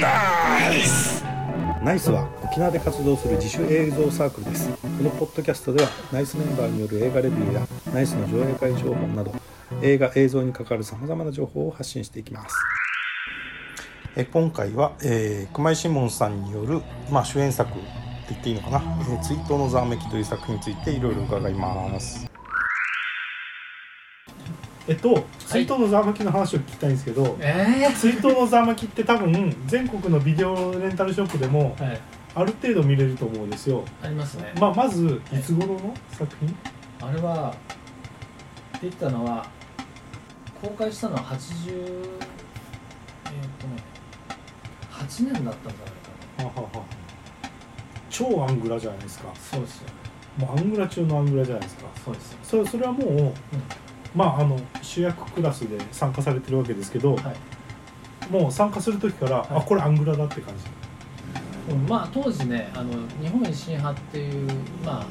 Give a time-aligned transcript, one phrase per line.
[0.00, 1.24] ナイス
[1.82, 4.70] ナイスは沖縄で活動する自主映像サークルです。
[4.70, 9.32] このポッドキャストではナイスメンバーによる映画レビューやナイスの上映会情報など
[9.82, 12.54] 映画映像に関わるさまざまな情報を発信していきます。
[14.16, 16.80] え今回は、えー、熊井シモンさんによる、
[17.10, 17.80] まあ、主演作って
[18.30, 22.28] 言っていいのかな「えー、追悼のざわめき」という作品についていろいろ伺います
[24.88, 31.76] えっと、追悼のざわめきの話を聞きたいんですけど、え追悼のざわめきって多分全国のビデオレンタルショップでも
[32.34, 35.38] ある程度見れると思うんですよ、ありますね、まあ、まずい。
[35.40, 36.56] つ頃の作品？
[37.00, 37.54] あれは
[38.80, 39.46] できたのは
[40.62, 41.82] 公開したのは80えっ、
[43.60, 43.82] とね
[44.90, 46.84] 8年だったんじゃないかははは。
[48.08, 49.28] 超アングラじゃないですか。
[49.28, 49.88] なそうですよ
[50.38, 51.86] もうアングラ中のアングラじゃないですか。
[52.04, 53.34] そうですよそれそれはもう、
[54.14, 58.32] まああの主役クラスで参加されてるわけですけど、はい。
[58.32, 59.46] もう参加する時から、はい。
[59.50, 61.74] あこれアングラだって感じ。
[61.74, 64.48] うんまあ当時ねあの日本維新派っていう
[64.84, 65.06] まあ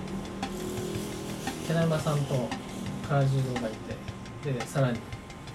[1.68, 2.34] ケナヤマさんと
[3.08, 3.72] 唐十郎がい
[4.44, 5.00] てでさらに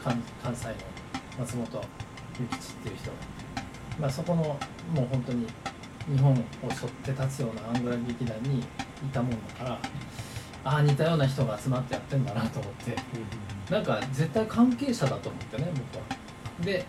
[0.02, 0.74] 関関西の
[1.40, 1.82] 松本幸
[2.50, 3.16] 吉っていう人が
[4.00, 4.56] まあ、そこのも
[4.96, 5.46] う本当に
[6.10, 6.36] 日本を
[6.70, 8.62] 背負って立つようなアングラ劇団にい
[9.12, 9.78] たもんだから
[10.64, 12.96] ああ似たような人が集まってやってんだなと思って。
[13.70, 16.04] なんか絶対関係者だと思ってね僕は。
[16.64, 16.84] で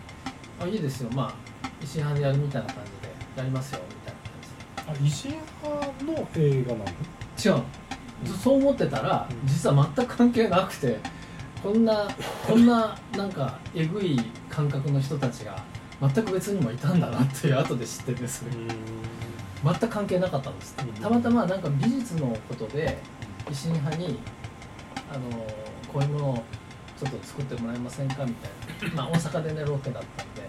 [0.60, 1.10] あいいですよ。
[1.14, 5.02] まあ維新派でやるみたいな感じでやりますよみたいな感じで。
[5.02, 6.86] あ維新派の映画なの？
[7.58, 7.64] 違う。
[8.42, 9.48] そう思ってたらうん。
[9.48, 11.00] 実は全く関係なくて
[11.62, 12.08] こんな
[12.46, 15.62] こんななんかえぐい感覚の人たちが
[16.02, 18.52] 全く別にもいたんだなっていう後で知っててそれ。
[19.64, 20.88] 全く関係なかったんですうん。
[21.02, 22.98] たまたまなんか美術のことで
[23.54, 24.18] 維新派に
[25.14, 25.30] あの
[25.92, 26.44] こういうものを
[27.00, 28.48] ちょっと作ってもらえませんかみた
[28.88, 28.96] いな。
[28.96, 30.42] まあ大阪でねロケだったんで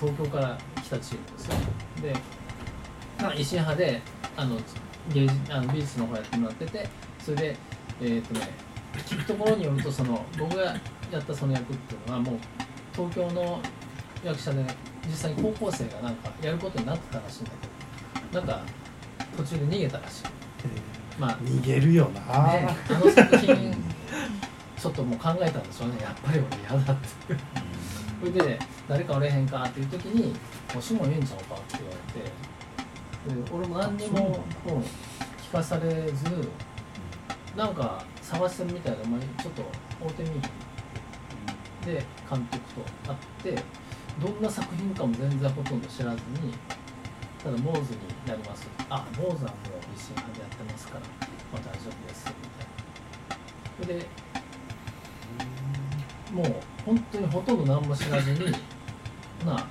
[0.00, 1.54] 東京から来たチームですよ。
[2.02, 2.12] で、
[3.22, 4.02] まあ、維新派で
[4.36, 4.56] あの
[5.14, 6.88] 芸術あの美術の方やってもらってて
[7.20, 7.56] それで
[8.02, 8.50] えっ、とね
[9.06, 12.38] 聞くところによるとその僕がやったその役っていうのはもう
[12.92, 13.60] 東京の
[14.24, 14.64] 役者で
[15.06, 18.64] 実際に高校生がなんかやることになってたらしいんだけどなんか
[19.36, 20.24] 途中で逃げたらしい。
[21.18, 21.38] まあ。
[21.38, 23.74] 逃げるよな、ね、あの作品
[24.76, 25.98] ちょっともう考えたんでしょうね。
[26.00, 27.62] やっぱり俺嫌だって。
[28.22, 28.58] それで
[28.88, 30.32] 誰かおれへんかっていう時に
[30.72, 31.92] 「もしもええんちゃうか」って言わ
[33.34, 34.38] れてで俺も何にも
[35.42, 36.48] 聞かされず
[37.56, 39.62] なんか探してるみたいで「お前ちょっと
[40.00, 40.42] 会うてみい」
[41.84, 43.62] で監督と会って
[44.20, 46.54] どんな作品かも全然ほとんど知らずに
[47.42, 48.68] ただ坊主になります。
[48.88, 49.40] あ坊主はもう
[49.96, 52.28] 一心派でやってますから、まあ、大丈夫です。
[52.28, 53.42] みたいな
[53.82, 54.06] それで
[56.32, 58.52] もう本当にほとんど何も知らずに
[59.44, 59.66] な あ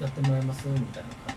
[0.00, 1.36] やってもらいますみたいな感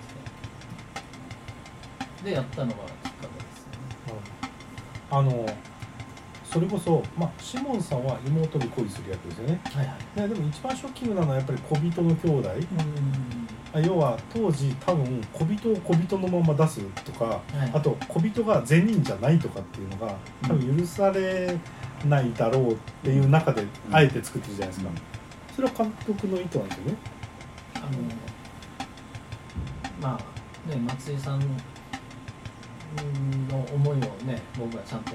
[2.15, 2.31] じで。
[2.31, 4.21] でやったのがきっかけですよね。
[5.11, 5.45] あの
[6.45, 9.59] それこそ、まあ、シモンさんは妹に恋する役ですよね。
[9.65, 10.21] はいはい。
[10.21, 12.49] ねでも一番ショッキングなのはやっぱり小人の兄弟。
[12.49, 12.53] あ
[13.75, 17.71] 要は当時多分小人を小人のまま出すとか、はい。
[17.73, 21.57] あと小人が善人じゃないとかっていうのが多分許され
[22.07, 24.91] ないだろうっていう中であえて作ってるじゃないですか、
[25.55, 26.95] それは監督の意図なんですよね。
[27.75, 27.87] あの
[30.01, 31.45] まあね松井さんの
[33.73, 35.11] 思いをね僕はちゃんと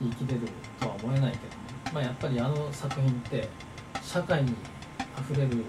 [0.00, 0.40] 言い切れる
[0.78, 3.48] とは思えないけどまあやっぱりあの作品って
[4.02, 4.54] 社会に
[5.16, 5.64] あふれる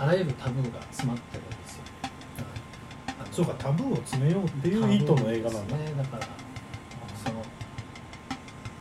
[0.00, 1.82] あらゆるタブーが詰まってるんですよ。
[3.30, 6.26] そうかタブーを詰めようっていう意図の映画なんだ、ねだから
[7.22, 7.42] その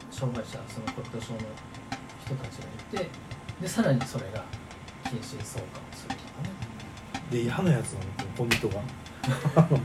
[0.09, 1.40] 障害者その骨董症の
[2.25, 3.09] 人たちがいて
[3.62, 4.44] でさらにそれが
[5.09, 6.50] 近親相関をするとかね。
[7.30, 8.06] で嫌なやつなの
[8.38, 8.81] この人が
[9.56, 9.80] あの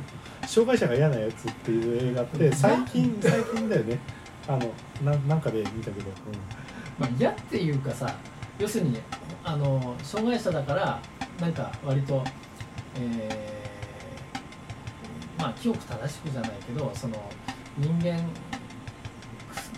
[0.46, 3.98] 障害者が嫌なやつっていう映画って最近最近だよね。
[4.46, 4.70] あの
[5.04, 6.10] ななんかで見たけど、
[6.98, 8.14] まあ、嫌っていうかさ
[8.58, 9.00] 要するに
[9.42, 11.00] あの障害者だから
[11.40, 12.24] なんか割と、
[12.96, 13.64] えー
[15.36, 17.30] まあ清く正しくじゃないけどその
[17.76, 18.18] 人間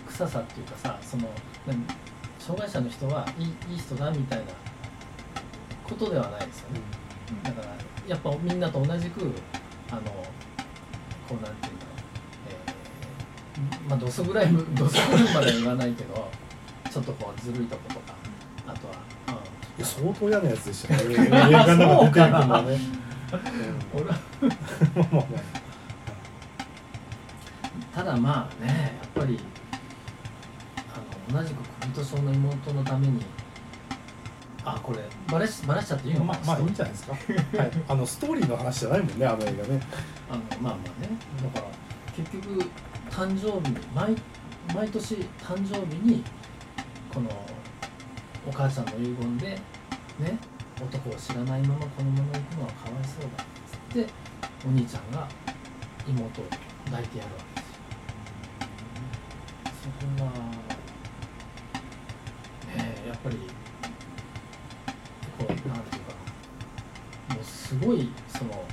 [0.05, 1.23] く臭さっていうかさその
[1.65, 1.83] 何
[2.39, 4.45] 障害者の人はいいいい人だみたいな
[5.83, 6.79] ことではないですよね。
[7.43, 7.67] だから
[8.07, 9.21] やっぱみんなと同じく
[9.91, 10.01] あの
[11.27, 11.97] こうなんていうんだろう、
[12.49, 16.29] えーまあどす黒い部どす黒いまでは言わないけど
[16.91, 18.13] ちょっとこうずるいとことか
[18.67, 18.93] あとは、
[19.83, 21.03] 相当嫌なやつでしたね。
[21.13, 22.79] 映画の中出てくるのはね、
[27.93, 29.39] ただまあねやっぱり
[31.31, 31.57] あの同じく
[31.95, 33.25] 小人症の妹のために
[34.63, 34.99] あこれ
[35.31, 36.23] バレしバレしちゃっていいの？
[36.23, 37.13] まあまあいいんじゃないですか、
[37.57, 39.81] はい、あのストーリーの話じゃないもんねあの映画ね。
[40.29, 41.09] あのまあまあね。
[41.53, 41.71] だから
[42.15, 42.69] 結局
[43.09, 44.15] 誕生日に毎
[44.75, 46.23] 毎年誕生日に
[47.13, 47.29] この
[48.47, 49.59] お母ちゃんの遺言でね
[50.81, 54.13] 男を知らないままこのまま行くのはかわいそうだっつって
[54.65, 55.27] お兄ちゃんが
[56.07, 56.45] 妹を
[56.85, 57.69] 抱いてやるわけです。
[57.69, 57.77] よ
[59.83, 60.31] そこが
[62.73, 63.35] ねえやっぱり
[65.37, 66.13] こうなんていうか
[67.29, 68.63] なもうすごいその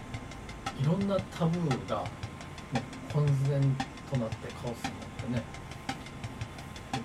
[0.80, 3.60] いろんなタブーがもう混然
[4.10, 5.42] となってカオスになってね。
[6.92, 7.00] で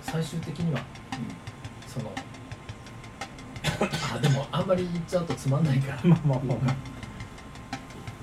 [0.00, 0.80] 最終的には、
[1.94, 2.10] その
[4.14, 6.00] あでもあんまり言っちゃうとつまんないから。
[6.04, 6.74] まあまあまあ。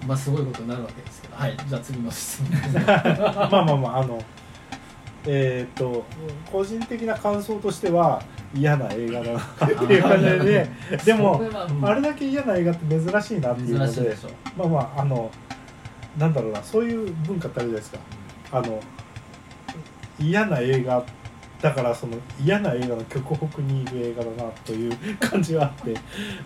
[0.07, 1.35] まあすごいことになるわけですけど。
[1.35, 2.51] はいじゃあ次の質問
[2.85, 4.21] まあまあまああの
[5.25, 6.03] えっ、と
[6.51, 8.21] 個人的な感想としては
[8.55, 9.43] 嫌な映画だなっ
[9.87, 10.69] ていう感じで、
[11.05, 11.39] でも
[11.83, 14.17] あれだけ嫌な映画って珍しいなっていうので
[14.57, 15.29] まあまああの
[16.17, 17.99] なんだろうなそういう文化ってあるじゃないですか。
[18.53, 18.79] あの
[20.19, 21.03] 嫌な映画
[21.61, 25.95] だからその嫌な映画の極北にいる映画だなという感じはあって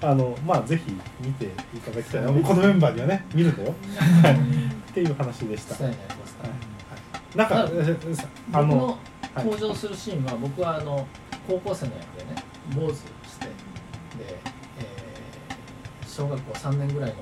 [0.02, 0.92] あのまあぜひ
[1.22, 2.22] 見ていただきたい。
[2.22, 3.74] なこのメンバーにはね見るんだよ
[4.90, 5.76] っていう話でした。
[5.76, 5.96] そうに
[7.36, 7.70] なんか
[8.54, 8.98] あの
[9.38, 11.08] 登場するシーンは僕はあの
[11.48, 12.44] 高校生の役でね
[12.76, 13.52] 坊主してで、
[14.22, 17.16] えー小学校3年ぐらいの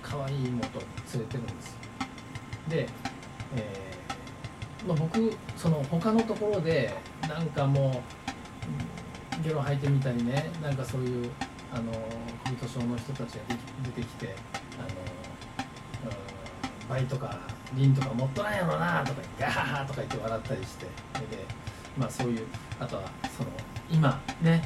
[0.00, 0.82] 可愛い妹を
[1.14, 1.78] 連れてるんですよ。
[2.68, 2.88] で、
[3.56, 3.93] えー
[4.86, 6.92] まあ、僕その他のところで
[7.22, 8.02] なんかも
[9.36, 11.30] ううんゲロ吐いてみたりねなんかそういう
[11.72, 11.92] あの
[12.46, 13.40] 小人症の人たちが
[13.84, 14.34] 出てきて
[14.78, 14.88] あの、
[16.10, 17.40] うん、倍とか
[17.74, 20.90] リンとか持っとらんやろなとか言ってガハハとか言って笑ったりしてで
[21.98, 22.46] まあそういう
[22.78, 23.02] あとは
[23.36, 23.50] その
[23.90, 24.62] 今ね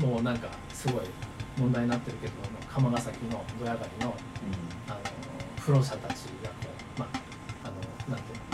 [0.00, 1.04] もうなんかすごい
[1.58, 2.32] 問題になってるけど
[2.72, 4.14] 釜ヶ崎のドヤ狩りの
[4.88, 4.98] あの
[5.60, 7.08] 不老者たちがこうまあ
[7.64, 8.38] あのなんていう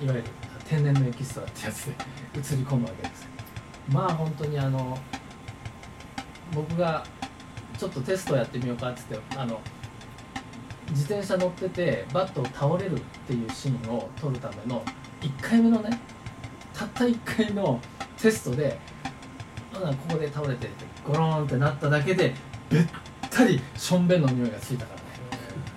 [0.00, 0.24] いわゆる
[0.68, 3.26] 天然のエキストラってやつで映り込むわけです。
[3.90, 4.98] まあ本当にあの
[6.54, 7.04] 僕が
[7.78, 9.60] ちょっとテストやってみようかっつってあの
[10.90, 14.82] 自転車乗っててバットを倒れるっていうシーンを撮るための
[15.20, 15.98] 1回目のね
[16.74, 17.80] たった1回の
[18.20, 18.78] テストで
[19.74, 19.78] あ
[20.08, 22.34] ここで倒れてってゴローンってなっただけで
[22.70, 22.86] べっ
[23.30, 25.06] たりしょんべんの匂いがついたからね。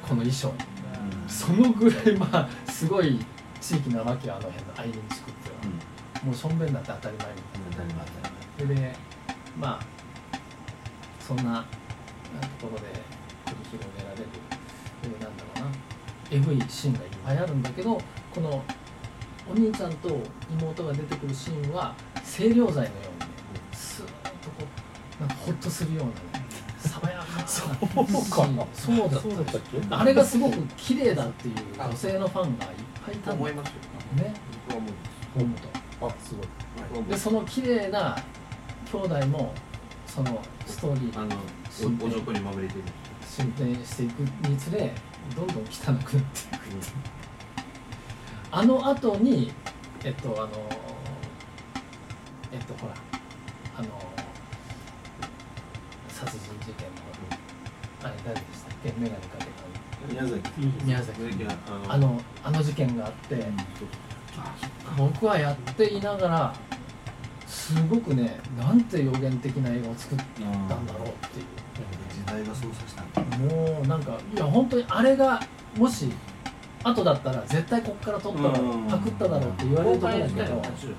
[0.01, 0.53] この衣装に。
[1.27, 3.19] そのぐらいまあすごい
[3.61, 5.79] 地域なわけよあの辺のアイリン地区っていうの
[6.19, 7.27] は、もうしょんべんなんて当たり前
[7.69, 8.31] みたいな。
[8.61, 8.93] それで
[9.57, 9.85] まあ
[11.19, 11.65] そんな
[12.59, 12.85] ところで
[13.45, 14.25] 繰り広げられる、
[15.03, 15.71] えーなんだろうな
[16.29, 17.99] えぐいシーンがいっぱいあるんだけど
[18.33, 18.63] この
[19.49, 20.09] お兄ちゃんと
[20.51, 23.25] 妹が出てくるシーンは清涼剤のようにね
[23.73, 24.07] スーッ
[24.43, 24.63] とこ
[25.19, 26.15] うなんかホッとするようなね
[27.45, 27.69] そう
[28.29, 28.65] かな。
[28.73, 29.81] そうだったそうだったっけ？
[29.89, 32.71] あれがすごく綺麗だっていう女性のファンがいっ
[33.05, 33.31] ぱいいたんだ。
[33.31, 33.73] よ思いますよ。
[34.23, 34.33] ね。
[34.67, 34.93] 僕は思う
[35.99, 36.47] 本あすごい。
[36.75, 38.17] 僕は思う当でその綺麗な
[38.91, 39.53] 兄弟も
[40.07, 41.35] そのストーリーあの
[42.03, 42.81] おおじょこにまぶれてる
[43.25, 44.93] 進展していくにつれ
[45.35, 46.23] どんどん汚くなっていく
[48.51, 49.53] あの後に
[50.03, 50.49] えっとあの
[52.51, 52.93] えっとほら
[53.77, 53.87] あの
[56.25, 56.93] 殺人事件の
[58.03, 58.89] あれ誰でしたっけ？
[58.99, 59.51] 眼鏡かけた
[60.07, 60.41] 宮崎。
[60.85, 61.19] 宮崎。
[61.89, 63.47] あのあの事件があって、
[64.97, 66.53] 僕はやっていながら
[67.47, 71.45] すごくねなんて予言的な映画を作ったんだろうっていう。
[72.13, 73.01] 時代が操作した
[73.37, 75.41] もうなんかいや本当にあれが
[75.75, 76.11] もし
[76.83, 78.87] 後だったら絶対こっから撮っただろうん。
[78.87, 80.61] うパクっただろうって言われるところだけど。
[80.61, 80.95] 88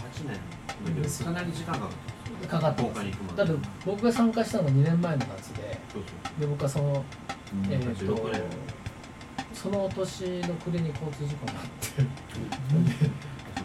[0.84, 3.00] 年かなり時間かかっかかって公ます。
[3.00, 5.78] 開に行くまでだって僕が参加したの2年前の夏で
[6.40, 7.04] で僕はその、
[7.70, 8.42] えー、と86年
[9.54, 13.12] その年の暮れに交通事故になって。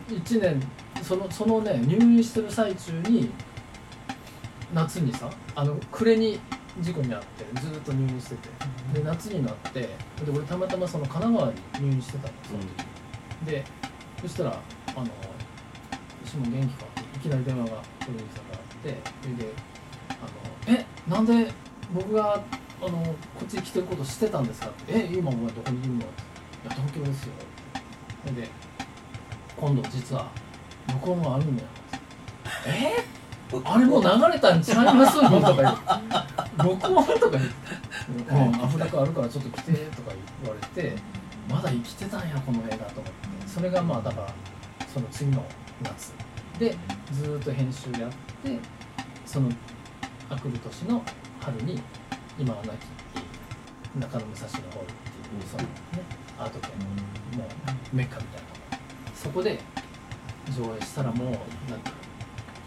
[0.10, 0.62] 1年
[1.04, 3.32] そのそのね入院してる最中に
[4.74, 6.40] 夏にさあの暮れに
[6.82, 8.50] 事故にあってずっと入院してて。
[8.94, 9.90] で夏になってで
[10.34, 12.68] 俺たまたまその神奈川に入院してたのその時
[13.52, 13.64] で
[14.22, 14.52] そしたら
[14.96, 15.08] 「あの
[16.26, 19.54] 石も元気か?」っていきなり電話がプロデューサーからあってそれで
[20.10, 21.52] あの「えなんで
[21.94, 22.34] 僕が
[22.82, 26.06] あのこっちに来てること知ってたんですか?」って「え今お前どこにいるの?」いや
[26.70, 27.34] 東京ですよ」
[28.24, 28.50] それで
[29.58, 30.28] 「今度実は
[30.94, 31.70] 録音があるんだよ」
[32.68, 32.94] え？
[33.64, 35.82] あれもう流れたんちゃいますよ」とか言って
[36.58, 40.12] 「録音?」とか言って「うアフレコあるからちょっと来て」とか
[40.44, 40.96] 言われて
[41.50, 43.28] まだ生きてたんやこの映画と思って。
[43.48, 44.34] それがまあだから
[44.94, 45.44] その次の
[45.82, 46.14] 夏。
[46.60, 46.76] で
[47.12, 48.12] ずっと編集やっ
[48.44, 48.60] て
[49.26, 49.50] その
[50.30, 51.04] あくる年の
[51.40, 51.80] 春に
[52.38, 52.76] 今は亡き
[54.00, 55.70] 中野武蔵野ホールっていうそのね
[56.40, 56.68] アート系
[57.36, 57.48] のも
[57.94, 58.80] うメッカみたいな
[59.16, 59.60] そこで
[60.48, 61.28] 上映したらもう
[61.72, 61.92] なんか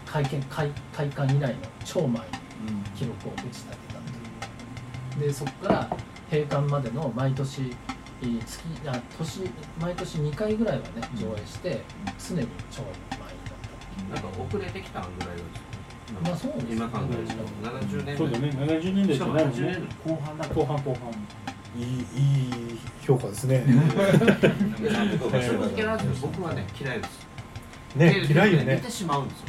[0.05, 1.55] 会見会会館以来の
[1.85, 2.27] 超前に
[2.95, 3.77] 記録を打ちたとい。
[3.77, 3.80] う
[5.19, 5.89] でそこから
[6.31, 7.73] 閉館までの毎年
[8.21, 9.41] えー月あ年
[9.79, 11.81] 毎年2回ぐらいはね上映して
[12.19, 12.91] 常に超前
[13.33, 13.39] に
[14.11, 15.43] なったなんか遅れてきたぐらいは
[16.25, 16.75] まあそうですね。
[16.75, 17.33] 今考えると
[17.95, 18.17] 70年代。
[18.17, 20.15] そうだね70年代じゃないもん80年ね代。
[20.15, 21.09] 後半だ後半後半。
[21.73, 21.87] いいい
[22.75, 23.63] い評価ですね。
[23.65, 23.87] 正直
[25.85, 27.25] な話僕はね嫌いです
[27.95, 29.47] ね嫌いよ見ねてしまうんですよ。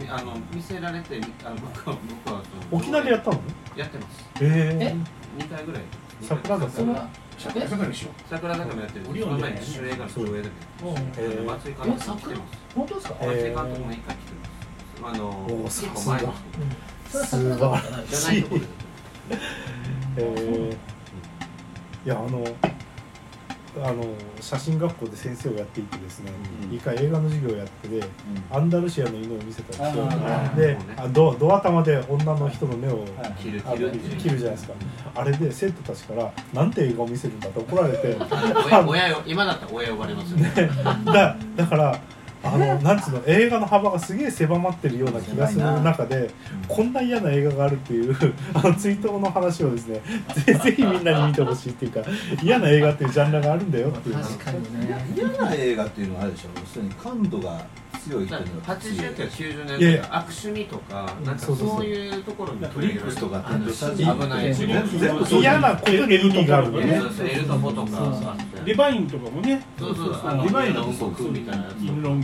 [0.00, 0.10] うん。
[0.10, 3.40] あの見せられてあの僕は僕は沖縄でやったの？
[3.76, 4.28] やってます。
[4.40, 4.96] え
[5.38, 5.82] ？2回ぐらい。
[6.22, 6.70] 桜坂。
[7.38, 7.86] 桜坂。
[7.86, 9.06] にしよ桜坂もやってる。
[9.10, 9.42] オリオンで。
[9.42, 10.42] その前主映画の上
[11.44, 12.58] 松井監督も来てます。
[12.74, 14.32] 本当ですか、えー松井監督も一回来て
[15.00, 15.14] ます。
[15.14, 16.34] あの結構前の。
[17.08, 18.66] それは桜坂じゃないじゃないところで
[20.16, 20.72] えー。
[22.04, 22.44] いやあの
[23.80, 24.04] あの
[24.40, 26.30] 写真学校で先生をやっていてですね、
[26.70, 26.74] うん。
[26.74, 28.04] 一回映画の授業をやってで
[28.50, 33.06] アンダルシアの犬を見せたんですよあーであドドア玉で女の人の目を
[33.40, 34.74] 切るじゃないですか。
[35.14, 38.16] あれで生徒たちから「なんて映画を見せるんだ」って怒られて。
[38.86, 40.52] 親今だったら親呼ばれますよね。
[41.06, 41.98] だだから
[42.44, 46.30] あのなんつうの映画の幅がすげえ狭まってるような気がする中で
[46.68, 48.16] こんな嫌な映画があるっていう
[48.54, 50.00] あの追悼の話をですね
[50.46, 52.00] ぜ ぜひみんなに見てほしいっていうか
[52.42, 54.16] 嫌な映画っていうジャンルがあるんだよっていう。
[54.16, 54.58] 確かに
[54.88, 55.04] ね。
[55.16, 56.48] 嫌な映画っていうのはあるでしょ。
[56.58, 57.64] 要するに感度が
[58.04, 65.40] 強い人には強い80から90年代悪趣味とかなんかそういうところにフリップスとかあのテント危ない。
[65.40, 66.98] 嫌なことに意味があるよね。
[66.98, 69.62] そうそうエルトポとかそうあってリバインとかもね。
[69.78, 71.30] そうそうあのリバインのうんこ食う。
[71.32, 71.76] みたいなやつ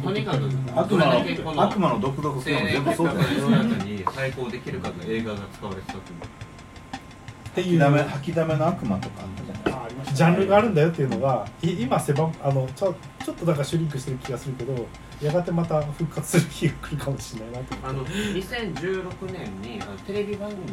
[0.02, 9.80] とにかく悪魔のの悪魔の独特青性も年全部そうだよ結果が世の中に対抗できるかの映画が使われてたというっていう吐きだめ吐きだめの悪魔とかあったじゃない。
[9.80, 14.87] あありましたジャンルがあるんだよっていうのがい今狭あのちょちょっとなんかシュリンクしてる気がするけど
[15.21, 17.88] やがてまた復活する日が来るかもしれないなと。
[17.88, 20.73] あの2016年にあのテレビ番組で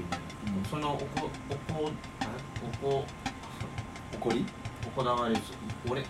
[0.70, 1.06] そのおこ
[1.50, 1.92] おこ
[2.22, 2.26] あ
[2.84, 3.06] おこ
[4.14, 4.32] 怒
[5.04, 5.42] り行われる
[5.90, 6.08] 俺そ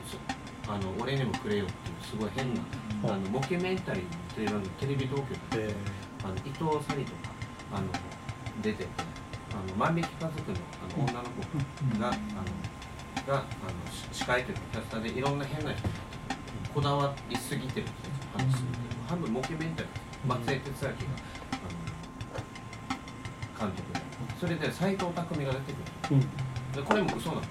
[0.68, 2.62] あの俺にもくれよっていうすごい変な、
[3.04, 5.75] あのモキュメンタリーのテレビ番組テレビ東京でえ
[6.24, 7.30] あの伊藤沙莉とか
[7.74, 7.88] あの
[8.63, 8.89] 出てて
[9.51, 12.18] あの万引き家族のあの女の子が、あの
[13.27, 15.94] があのし司会というかキャスターでいろんな変な人が
[16.74, 19.92] こだわりすぎてる人たちの話するけど半分モキュメンタリー
[20.27, 20.96] 松江哲明が
[23.62, 24.06] あの監督で。
[24.39, 25.54] それで斎藤工が出てくる。
[26.12, 26.20] うん。
[26.74, 27.48] でこれも嘘なんだ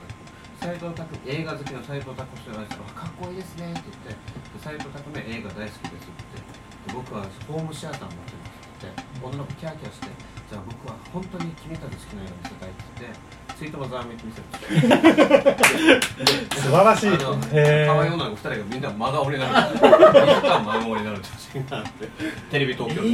[0.65, 10.09] 斎藤拓映画好きの斎藤工氏が言われてかっこいいですねって言って斎藤工は映画大好きですってで僕はホームシアター持ってますって言って女の子キャーキャーして
[10.49, 14.45] じゃあ僕は本当に君たち好きな映画見せたいって言ってツイートもざわめき見せる
[16.55, 17.09] 素晴らしい。
[17.09, 22.09] あのえ可愛い女の子2人がみんな真顔になる2時間真顔になる写真があって
[22.51, 23.09] テレビ東京で、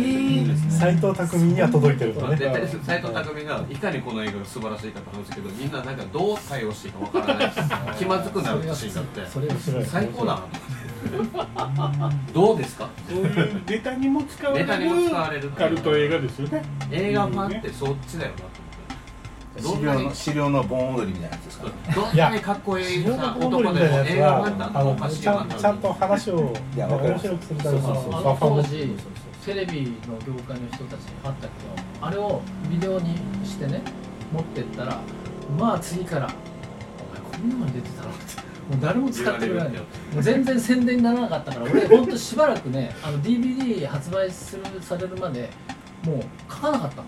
[0.70, 7.52] 斎藤工には届いてるのでね斎藤工がいかにこの映画が素晴らしいかって話すけどみんななんかどう対応していいかわからない
[7.98, 9.20] 気まずくなる写真があって。
[9.84, 10.40] 最高だ。
[11.76, 12.88] などうですか？
[13.08, 14.64] そういうネタにも使われ
[15.36, 16.62] るるカルト映画ですよね。
[16.90, 18.44] 映画ファンってそっちだよなと
[19.62, 26.36] 資料の資料の盆踊りみたいなやつですかどんなにかっこいい男でもみたいなやつ映画ファンだはあとおかしちゃちゃんと話を
[26.76, 28.96] 面白くするためのそうそうそうあの当時
[29.44, 32.40] テレビの業界の人たちにあったけどあれを
[32.70, 33.14] ビデオに
[33.44, 33.82] してね
[34.32, 35.00] 持ってったら
[35.58, 36.26] まあ次から
[37.12, 39.84] 「お前こんなのに出てたの?」ってもう誰も使ってくれないのも
[40.18, 45.50] う全然宣伝にならなかったから俺ほんとしばらくねあの DVD 発売するされるまで
[46.04, 47.04] もう書かなかったの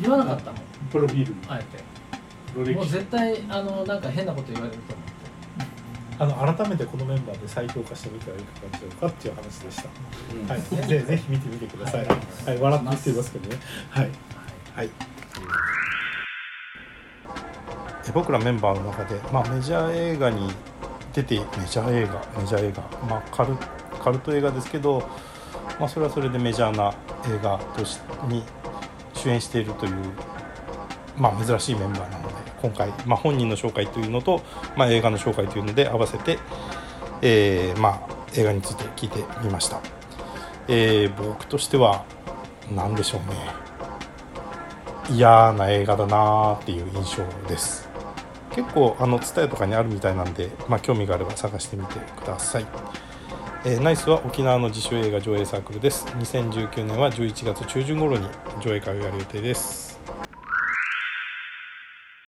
[0.00, 0.58] 言わなかったの？
[0.90, 1.96] プロフィールあえて。
[2.72, 9.90] もう絶対あのなんか変なこと言われると思ってあの改めてこのメンバーで再評価してみてはいかがでしょうかっていう話でした、
[10.34, 10.48] うん。
[10.48, 12.14] はい、ぜぜひ見てみてください、は
[12.54, 13.56] い、笑って見てますけどね。
[13.90, 14.10] はい、
[14.74, 14.90] はい。
[18.08, 20.50] え僕らメンバーの中で、まあ、メジャー映画に
[21.12, 23.54] 出てメジャー映画メジャー映画、まあ、カル
[24.02, 25.06] カルト映画ですけど、
[25.78, 26.94] まあ、それはそれでメジャーな
[27.26, 27.98] 映画とし
[28.28, 28.42] に
[29.26, 29.94] 主演しているという、
[31.18, 34.40] まあ、珍しいメンバーなので今回、まあ、本人の紹介というのと、
[34.76, 36.38] まあ、映画の紹介というので合わせて、
[37.22, 39.80] えーまあ、映画について聞いてみました、
[40.68, 42.04] えー僕としては
[42.74, 43.36] 何でしょうね。
[45.08, 47.88] 嫌な映画だなーっていう印象です。
[48.50, 52.66] 結構あの TSUTAYA とかにあるみたいなんで、まあ、興味があれば探してみてください。
[53.64, 56.06] えーナイスは沖縄の自主映画上映サークルです。
[56.06, 58.28] 2019年は11月中旬頃に
[58.60, 59.85] 上映会をやる予定です。